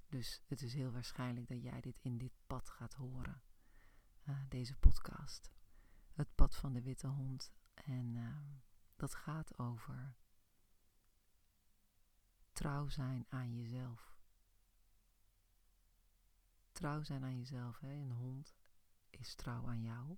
Dus 0.08 0.42
het 0.46 0.62
is 0.62 0.74
heel 0.74 0.90
waarschijnlijk 0.90 1.48
dat 1.48 1.62
jij 1.62 1.80
dit 1.80 1.98
in 2.02 2.18
dit 2.18 2.32
pad 2.46 2.68
gaat 2.68 2.94
horen. 2.94 3.42
Uh, 4.24 4.40
deze 4.48 4.76
podcast. 4.76 5.50
Het 6.12 6.34
pad 6.34 6.56
van 6.56 6.72
de 6.72 6.82
witte 6.82 7.06
hond. 7.06 7.52
En 7.74 8.14
uh, 8.14 8.36
dat 8.96 9.14
gaat 9.14 9.58
over 9.58 10.16
trouw 12.52 12.88
zijn 12.88 13.26
aan 13.28 13.54
jezelf. 13.54 14.16
Trouw 16.72 17.02
zijn 17.02 17.24
aan 17.24 17.36
jezelf. 17.36 17.78
Hè? 17.80 17.92
Een 17.92 18.12
hond 18.12 18.56
is 19.10 19.34
trouw 19.34 19.68
aan 19.68 19.82
jou. 19.82 20.16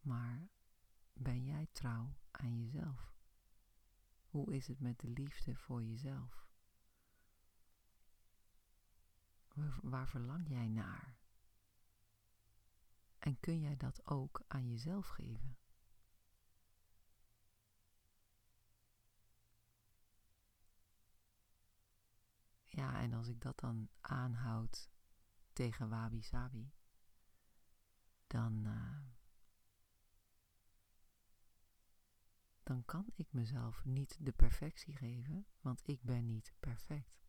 Maar 0.00 0.48
ben 1.12 1.44
jij 1.44 1.68
trouw 1.72 2.16
aan 2.30 2.60
jezelf? 2.60 3.14
Hoe 4.26 4.54
is 4.54 4.66
het 4.66 4.80
met 4.80 5.00
de 5.00 5.08
liefde 5.08 5.56
voor 5.56 5.84
jezelf? 5.84 6.51
Waar 9.82 10.08
verlang 10.08 10.48
jij 10.48 10.68
naar? 10.68 11.16
En 13.18 13.40
kun 13.40 13.60
jij 13.60 13.76
dat 13.76 14.06
ook 14.06 14.42
aan 14.48 14.68
jezelf 14.68 15.08
geven? 15.08 15.56
Ja, 22.64 23.00
en 23.00 23.12
als 23.12 23.28
ik 23.28 23.40
dat 23.40 23.58
dan 23.58 23.88
aanhoud 24.00 24.90
tegen 25.52 25.88
Wabi 25.88 26.22
Sabi, 26.22 26.72
dan, 28.26 28.66
uh, 28.66 28.98
dan 32.62 32.84
kan 32.84 33.06
ik 33.14 33.32
mezelf 33.32 33.84
niet 33.84 34.16
de 34.20 34.32
perfectie 34.32 34.96
geven, 34.96 35.46
want 35.60 35.88
ik 35.88 36.02
ben 36.02 36.26
niet 36.26 36.52
perfect. 36.60 37.22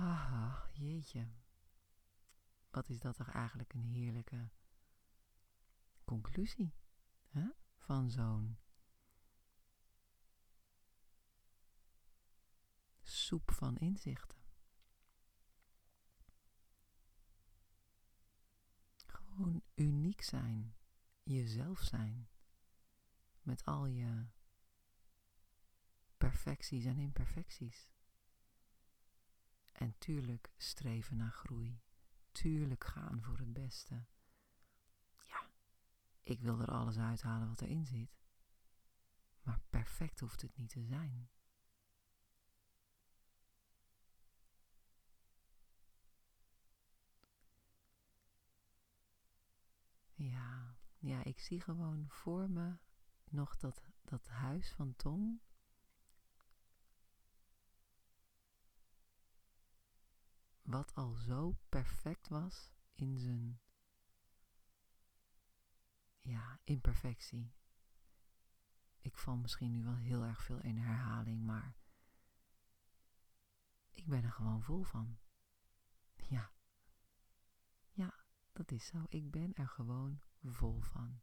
Ah, 0.00 0.68
jeetje. 0.72 1.28
Wat 2.70 2.88
is 2.88 3.00
dat 3.00 3.16
toch 3.16 3.28
eigenlijk 3.30 3.72
een 3.74 3.82
heerlijke 3.82 4.50
conclusie 6.04 6.74
hè? 7.28 7.48
van 7.76 8.10
zo'n 8.10 8.58
soep 13.00 13.50
van 13.50 13.76
inzichten. 13.76 14.38
Gewoon 19.06 19.62
uniek 19.74 20.22
zijn, 20.22 20.76
jezelf 21.22 21.80
zijn, 21.80 22.28
met 23.42 23.64
al 23.64 23.86
je 23.86 24.26
perfecties 26.16 26.84
en 26.84 26.98
imperfecties. 26.98 27.90
En 29.78 29.98
tuurlijk 29.98 30.50
streven 30.56 31.16
naar 31.16 31.32
groei. 31.32 31.80
Tuurlijk 32.32 32.84
gaan 32.84 33.22
voor 33.22 33.38
het 33.38 33.52
beste. 33.52 34.06
Ja, 35.22 35.50
ik 36.22 36.40
wil 36.40 36.60
er 36.60 36.70
alles 36.70 36.98
uithalen 36.98 37.48
wat 37.48 37.60
erin 37.60 37.86
zit. 37.86 38.18
Maar 39.42 39.60
perfect 39.70 40.20
hoeft 40.20 40.42
het 40.42 40.56
niet 40.56 40.70
te 40.70 40.82
zijn. 40.82 41.30
Ja, 50.14 50.76
ja, 50.98 51.24
ik 51.24 51.40
zie 51.40 51.60
gewoon 51.60 52.08
voor 52.08 52.50
me 52.50 52.76
nog 53.24 53.56
dat, 53.56 53.82
dat 54.02 54.28
huis 54.28 54.72
van 54.72 54.96
Tom 54.96 55.40
wat 60.68 60.94
al 60.94 61.14
zo 61.14 61.56
perfect 61.68 62.28
was 62.28 62.72
in 62.94 63.18
zijn 63.18 63.60
ja, 66.20 66.60
imperfectie. 66.64 67.52
Ik 69.00 69.16
val 69.16 69.36
misschien 69.36 69.70
nu 69.70 69.84
wel 69.84 69.96
heel 69.96 70.24
erg 70.24 70.42
veel 70.42 70.60
in 70.60 70.76
herhaling, 70.76 71.44
maar 71.44 71.76
ik 73.92 74.06
ben 74.06 74.24
er 74.24 74.32
gewoon 74.32 74.62
vol 74.62 74.82
van. 74.82 75.18
Ja. 76.16 76.52
Ja, 77.90 78.24
dat 78.52 78.70
is 78.70 78.86
zo. 78.86 79.04
Ik 79.08 79.30
ben 79.30 79.54
er 79.54 79.68
gewoon 79.68 80.20
vol 80.42 80.80
van. 80.80 81.20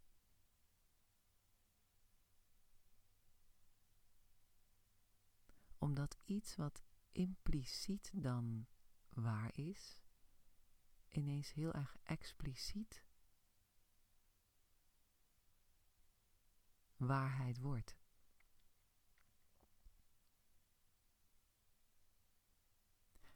Omdat 5.77 6.17
iets 6.25 6.55
wat 6.55 6.83
impliciet 7.11 8.11
dan 8.13 8.67
waar 9.15 9.57
is, 9.57 10.03
ineens 11.09 11.53
heel 11.53 11.73
erg 11.73 11.97
expliciet 12.03 13.05
waarheid 16.97 17.59
wordt. 17.59 17.97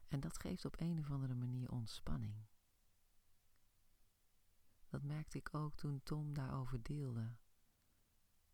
En 0.07 0.19
dat 0.19 0.39
geeft 0.39 0.65
op 0.65 0.79
een 0.79 0.99
of 0.99 1.11
andere 1.11 1.33
manier 1.35 1.71
ontspanning. 1.71 2.47
Dat 4.87 5.03
merkte 5.03 5.37
ik 5.37 5.53
ook 5.53 5.75
toen 5.75 6.03
Tom 6.03 6.33
daarover 6.33 6.83
deelde. 6.83 7.35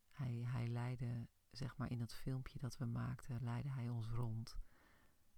Hij, 0.10 0.34
hij 0.34 0.68
leidde, 0.68 1.28
zeg 1.52 1.78
maar 1.78 1.92
in 1.92 1.98
dat 1.98 2.14
filmpje 2.14 2.60
dat 2.60 2.78
we 2.78 2.86
maakten, 2.86 3.44
leidde 3.44 3.70
hij 3.70 3.90
ons 3.90 4.08
rond 4.10 4.58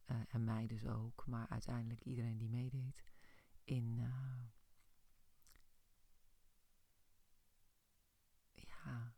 uh, 0.07 0.21
en 0.27 0.43
mij 0.43 0.67
dus 0.67 0.85
ook, 0.85 1.25
maar 1.27 1.47
uiteindelijk 1.49 2.01
iedereen 2.01 2.37
die 2.37 2.49
meedeed, 2.49 3.03
in, 3.63 3.97
uh, 3.99 4.43
ja, 8.53 9.15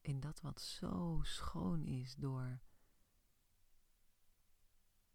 in 0.00 0.20
dat 0.20 0.40
wat 0.40 0.60
zo 0.60 1.20
schoon 1.22 1.84
is 1.84 2.14
door, 2.14 2.60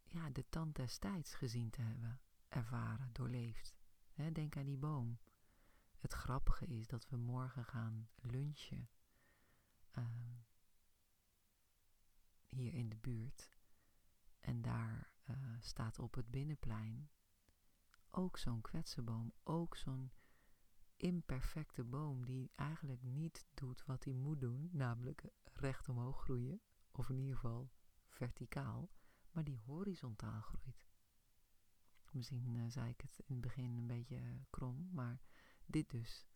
ja, 0.03 0.29
de 0.29 0.49
tand 0.49 0.75
destijds 0.75 1.33
gezien 1.33 1.69
te 1.69 1.81
hebben, 1.81 2.21
ervaren, 2.47 3.09
doorleefd. 3.13 3.75
Denk 4.31 4.57
aan 4.57 4.65
die 4.65 4.77
boom. 4.77 5.19
Het 5.97 6.13
grappige 6.13 6.65
is 6.65 6.87
dat 6.87 7.09
we 7.09 7.17
morgen 7.17 7.65
gaan 7.65 8.09
lunchen. 8.15 8.89
Uh, 9.97 10.05
hier 12.53 12.73
in 12.73 12.89
de 12.89 12.95
buurt. 12.95 13.51
En 14.39 14.61
daar 14.61 15.13
uh, 15.29 15.35
staat 15.59 15.99
op 15.99 16.13
het 16.13 16.31
binnenplein 16.31 17.09
ook 18.09 18.37
zo'n 18.37 18.61
kwetsenboom, 18.61 19.33
ook 19.43 19.75
zo'n 19.75 20.11
imperfecte 20.97 21.83
boom 21.83 22.25
die 22.25 22.51
eigenlijk 22.55 23.03
niet 23.03 23.45
doet 23.53 23.85
wat 23.85 24.03
hij 24.03 24.13
moet 24.13 24.39
doen, 24.39 24.69
namelijk 24.71 25.25
recht 25.53 25.89
omhoog 25.89 26.21
groeien, 26.21 26.61
of 26.91 27.09
in 27.09 27.17
ieder 27.17 27.35
geval 27.35 27.71
verticaal, 28.07 28.91
maar 29.31 29.43
die 29.43 29.57
horizontaal 29.57 30.41
groeit. 30.41 30.87
Misschien 32.11 32.55
uh, 32.55 32.63
zei 32.67 32.89
ik 32.89 33.01
het 33.01 33.19
in 33.19 33.33
het 33.33 33.41
begin 33.41 33.77
een 33.77 33.87
beetje 33.87 34.19
uh, 34.19 34.35
krom, 34.49 34.89
maar 34.91 35.21
dit 35.65 35.89
dus. 35.89 36.27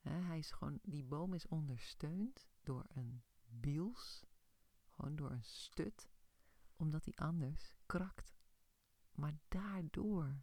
hij 0.00 0.38
is 0.38 0.50
gewoon, 0.50 0.78
die 0.82 1.04
boom 1.04 1.34
is 1.34 1.46
ondersteund 1.46 2.48
door 2.62 2.84
een 2.88 3.22
biels 3.44 4.26
gewoon 4.98 5.16
door 5.16 5.30
een 5.30 5.44
stut, 5.44 6.08
omdat 6.76 7.04
hij 7.04 7.14
anders 7.14 7.74
krakt. 7.86 8.36
Maar 9.14 9.38
daardoor 9.48 10.42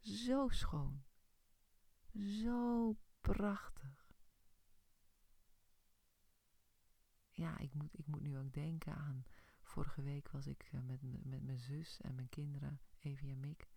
zo 0.00 0.48
schoon, 0.48 1.04
zo 2.14 2.96
prachtig. 3.20 4.06
Ja, 7.30 7.58
ik 7.58 7.74
moet, 7.74 7.98
ik 7.98 8.06
moet 8.06 8.20
nu 8.20 8.38
ook 8.38 8.52
denken 8.52 8.94
aan. 8.94 9.26
Vorige 9.62 10.02
week 10.02 10.30
was 10.30 10.46
ik 10.46 10.62
eh, 10.72 10.80
met, 10.80 11.02
met 11.24 11.42
mijn 11.42 11.58
zus 11.58 12.00
en 12.00 12.14
mijn 12.14 12.28
kinderen, 12.28 12.80
Evie 12.98 13.30
en 13.30 13.40
Mick, 13.40 13.68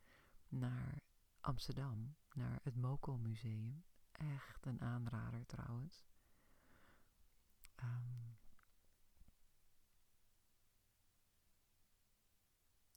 naar 0.47 1.01
Amsterdam, 1.39 2.15
naar 2.34 2.60
het 2.63 2.75
Moko 2.75 3.17
Museum. 3.17 3.84
Echt 4.12 4.65
een 4.65 4.81
aanrader 4.81 5.45
trouwens. 5.45 6.05
Um, 7.84 8.40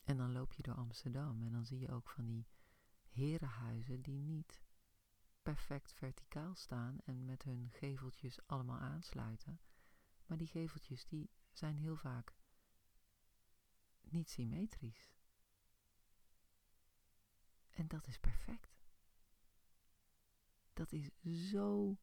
en 0.04 0.16
dan 0.16 0.32
loop 0.32 0.52
je 0.52 0.62
door 0.62 0.74
Amsterdam 0.74 1.42
en 1.42 1.52
dan 1.52 1.64
zie 1.64 1.78
je 1.78 1.90
ook 1.90 2.08
van 2.08 2.26
die 2.26 2.46
herenhuizen 3.08 4.02
die 4.02 4.18
niet 4.18 4.62
perfect 5.42 5.92
verticaal 5.92 6.54
staan 6.54 6.98
en 7.04 7.24
met 7.24 7.42
hun 7.42 7.70
geveltjes 7.70 8.46
allemaal 8.46 8.78
aansluiten. 8.78 9.60
Maar 10.26 10.38
die 10.38 10.46
geveltjes 10.46 11.06
die 11.06 11.30
zijn 11.52 11.76
heel 11.76 11.96
vaak 11.96 12.34
niet 14.00 14.30
symmetrisch. 14.30 15.08
En 17.70 17.88
dat 17.88 18.06
is 18.06 18.18
perfect. 18.18 18.82
Dat 20.72 20.92
is 20.92 21.10
zo 21.50 21.98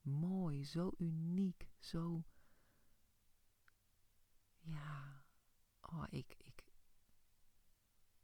mooi, 0.00 0.64
zo 0.64 0.92
uniek, 0.98 1.70
zo. 1.78 2.24
Ja, 4.58 5.24
oh, 5.80 6.04
ik, 6.08 6.36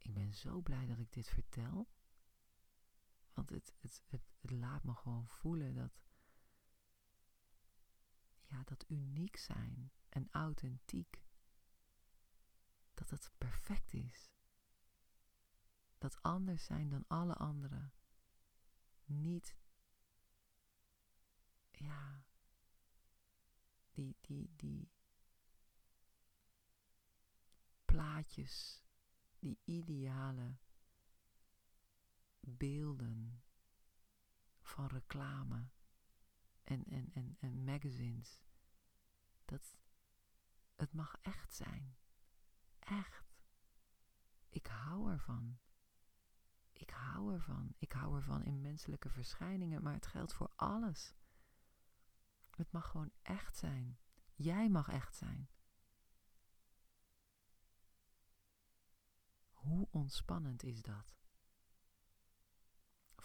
ik, 0.09 0.15
ben 0.15 0.33
zo 0.33 0.61
blij 0.61 0.85
dat 0.85 0.99
ik 0.99 1.13
dit 1.13 1.29
vertel. 1.29 1.89
Want 3.33 3.49
het, 3.49 3.75
het, 3.79 4.03
het, 4.07 4.21
het 4.39 4.51
laat 4.51 4.83
me 4.83 4.95
gewoon 4.95 5.27
voelen 5.27 5.73
dat. 5.73 6.01
Ja, 8.41 8.63
dat 8.63 8.85
uniek 8.87 9.35
zijn 9.35 9.91
en 10.09 10.27
authentiek. 10.31 11.23
Dat 12.93 13.09
het 13.09 13.31
perfect 13.37 13.93
is. 13.93 14.31
Dat 15.97 16.21
anders 16.21 16.63
zijn 16.63 16.89
dan 16.89 17.05
alle 17.07 17.35
anderen. 17.35 17.93
Niet. 19.05 19.57
Ja. 21.71 22.25
Die, 23.91 24.17
die, 24.21 24.53
die. 24.55 24.91
Plaatjes. 27.85 28.88
Die 29.39 29.59
ideale 29.63 30.57
beelden 32.39 33.43
van 34.61 34.87
reclame 34.87 35.69
en, 36.63 36.85
en, 36.85 37.09
en, 37.13 37.37
en 37.39 37.63
magazines. 37.63 38.43
Dat 39.45 39.77
het 40.75 40.93
mag 40.93 41.15
echt 41.21 41.53
zijn. 41.53 41.95
Echt. 42.79 43.37
Ik 44.49 44.67
hou 44.67 45.11
ervan. 45.11 45.59
Ik 46.73 46.89
hou 46.89 47.33
ervan. 47.33 47.73
Ik 47.77 47.91
hou 47.91 48.15
ervan 48.15 48.43
in 48.43 48.61
menselijke 48.61 49.09
verschijningen, 49.09 49.83
maar 49.83 49.93
het 49.93 50.05
geldt 50.05 50.33
voor 50.33 50.51
alles. 50.55 51.15
Het 52.55 52.71
mag 52.71 52.89
gewoon 52.89 53.11
echt 53.21 53.57
zijn. 53.57 53.99
Jij 54.35 54.69
mag 54.69 54.89
echt 54.89 55.15
zijn. 55.15 55.49
Hoe 59.59 59.87
ontspannend 59.91 60.63
is 60.63 60.81
dat? 60.81 61.19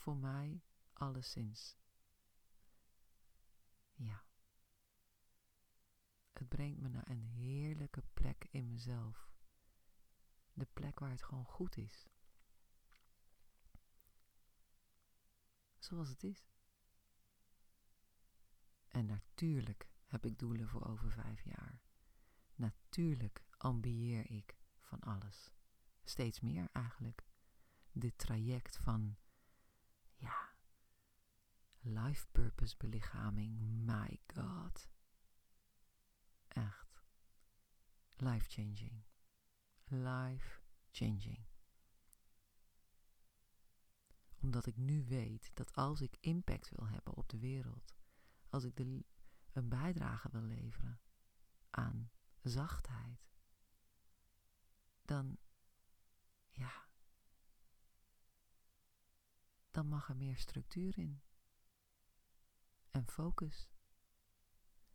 voor 0.05 0.17
mij 0.17 0.63
alleszins. 0.93 1.77
Ja. 3.95 4.25
Het 6.33 6.49
brengt 6.49 6.81
me 6.81 6.89
naar 6.89 7.09
een 7.09 7.23
heerlijke 7.23 8.03
plek 8.15 8.47
in 8.51 8.67
mezelf. 8.67 9.31
De 10.53 10.67
plek 10.73 10.99
waar 10.99 11.11
het 11.11 11.23
gewoon 11.23 11.45
goed 11.45 11.77
is. 11.77 12.07
Zoals 15.79 16.09
het 16.09 16.23
is. 16.23 16.47
En 18.89 19.07
natuurlijk 19.07 19.89
heb 20.07 20.27
ik 20.27 20.39
doelen 20.39 20.69
voor 20.69 20.87
over 20.87 21.11
vijf 21.11 21.43
jaar. 21.43 21.83
Natuurlijk 22.55 23.45
ambieer 23.57 24.31
ik 24.31 24.57
van 24.81 25.01
alles. 25.01 25.53
Steeds 26.05 26.41
meer 26.41 26.69
eigenlijk. 26.73 27.27
Dit 27.93 28.19
traject 28.19 28.77
van 28.77 29.17
ja. 30.17 30.53
Life 31.81 32.27
purpose 32.33 32.77
belichaming. 32.77 33.61
My 33.61 34.21
god. 34.27 34.89
Echt. 36.49 37.03
Life 38.17 38.51
changing. 38.51 39.05
Life 39.85 40.61
changing. 40.91 41.47
Omdat 44.41 44.67
ik 44.67 44.77
nu 44.77 45.05
weet 45.05 45.51
dat 45.55 45.75
als 45.75 46.01
ik 46.01 46.17
impact 46.21 46.69
wil 46.69 46.89
hebben 46.89 47.15
op 47.15 47.29
de 47.29 47.39
wereld, 47.39 47.95
als 48.49 48.65
ik 48.65 48.77
de, 48.77 49.05
een 49.53 49.69
bijdrage 49.69 50.31
wil 50.31 50.43
leveren 50.43 51.01
aan 51.71 52.11
zachtheid, 52.43 53.33
dan 55.03 55.39
ja, 56.51 56.89
dan 59.75 59.89
mag 59.89 60.09
er 60.09 60.17
meer 60.17 60.37
structuur 60.37 60.99
in. 60.99 61.23
En 62.91 63.07
focus. 63.07 63.71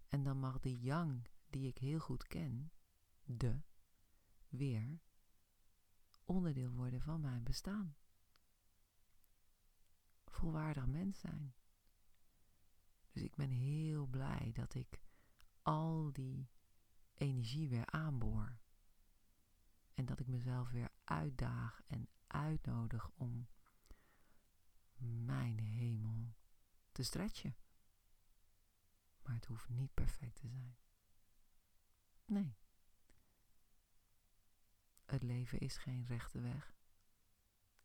En 0.08 0.24
dan 0.24 0.40
mag 0.40 0.60
de 0.60 0.80
yang 0.80 1.28
die 1.50 1.68
ik 1.68 1.78
heel 1.78 2.00
goed 2.00 2.28
ken, 2.28 2.72
de, 3.24 3.62
weer 4.48 5.02
onderdeel 6.26 6.72
worden 6.72 7.02
van 7.02 7.22
mijn 7.22 7.44
bestaan. 7.44 7.96
Volwaardig 10.26 10.86
mens 10.86 11.20
zijn. 11.20 11.54
Dus 13.12 13.22
ik 13.22 13.36
ben 13.36 13.50
heel 13.50 14.06
blij 14.06 14.52
dat 14.54 14.74
ik 14.74 15.02
al 15.62 16.12
die 16.14 16.50
energie 17.14 17.70
weer 17.70 17.86
aanboor. 17.86 18.60
En 19.94 20.06
dat 20.06 20.20
ik 20.20 20.28
mezelf 20.28 20.70
weer 20.70 20.92
uitdaag 21.04 21.82
en 21.88 22.10
uitnodig 22.28 23.12
om 23.16 23.48
mijn 25.00 25.60
hemel, 25.60 26.34
te 26.92 27.04
stretchen. 27.04 27.56
Maar 29.22 29.36
het 29.36 29.46
hoeft 29.46 29.70
niet 29.70 29.94
perfect 29.94 30.36
te 30.36 30.48
zijn. 30.48 30.78
Nee. 32.26 32.58
Het 35.06 35.24
leven 35.24 35.60
is 35.60 35.78
geen 35.78 36.06
rechte 36.06 36.40
weg. 36.40 36.76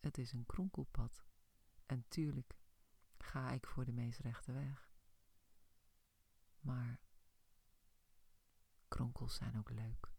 Het 0.00 0.18
is 0.18 0.32
een 0.32 0.46
kronkelpad. 0.46 1.24
En 1.86 2.08
tuurlijk 2.08 2.58
ga 3.18 3.50
ik 3.50 3.66
voor 3.66 3.84
de 3.84 3.92
meest 3.92 4.18
rechte 4.18 4.52
weg. 4.52 4.92
Maar 6.60 7.00
kronkels 8.88 9.34
zijn 9.34 9.58
ook 9.58 9.70
leuk. 9.70 10.12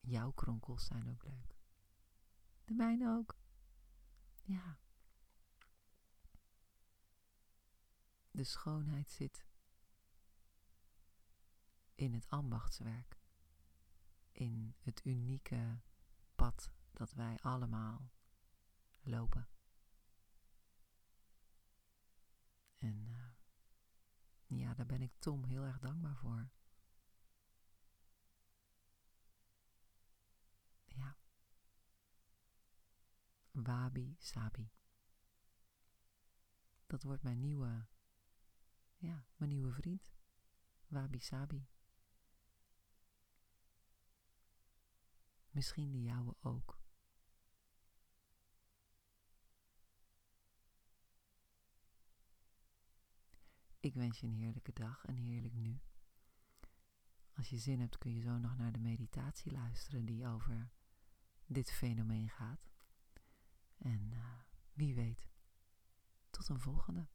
Jouw 0.00 0.30
kronkels 0.30 0.86
zijn 0.86 1.10
ook 1.10 1.24
leuk. 1.24 1.56
De 2.64 2.74
mijne 2.74 3.08
ook. 3.08 3.38
Ja. 4.48 4.78
De 8.30 8.44
schoonheid 8.44 9.10
zit 9.10 9.46
in 11.94 12.12
het 12.12 12.28
ambachtswerk, 12.28 13.20
in 14.32 14.74
het 14.78 15.04
unieke 15.04 15.80
pad 16.34 16.72
dat 16.92 17.12
wij 17.12 17.38
allemaal 17.40 18.10
lopen. 19.00 19.48
En 22.78 23.06
uh, 23.08 24.58
ja, 24.58 24.74
daar 24.74 24.86
ben 24.86 25.02
ik 25.02 25.12
Tom 25.18 25.44
heel 25.44 25.62
erg 25.62 25.78
dankbaar 25.78 26.16
voor. 26.16 26.50
Wabi 33.62 34.16
Sabi. 34.18 34.70
Dat 36.86 37.02
wordt 37.02 37.22
mijn 37.22 37.40
nieuwe, 37.40 37.86
ja, 38.96 39.26
mijn 39.36 39.50
nieuwe 39.50 39.72
vriend. 39.72 40.12
Wabi 40.86 41.18
Sabi. 41.18 41.68
Misschien 45.50 45.90
de 45.90 46.02
jouwe 46.02 46.36
ook. 46.40 46.80
Ik 53.80 53.94
wens 53.94 54.20
je 54.20 54.26
een 54.26 54.32
heerlijke 54.32 54.72
dag, 54.72 55.06
een 55.06 55.16
heerlijk 55.16 55.54
nu. 55.54 55.80
Als 57.32 57.48
je 57.48 57.58
zin 57.58 57.80
hebt 57.80 57.98
kun 57.98 58.14
je 58.14 58.20
zo 58.20 58.38
nog 58.38 58.56
naar 58.56 58.72
de 58.72 58.78
meditatie 58.78 59.52
luisteren 59.52 60.04
die 60.04 60.26
over 60.26 60.70
dit 61.46 61.70
fenomeen 61.70 62.28
gaat. 62.28 62.67
En 63.78 64.10
uh, 64.12 64.40
wie 64.72 64.94
weet, 64.94 65.28
tot 66.30 66.48
een 66.48 66.60
volgende. 66.60 67.08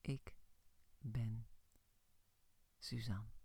Ik 0.00 0.34
ben 0.98 1.46
Suzanne. 2.78 3.39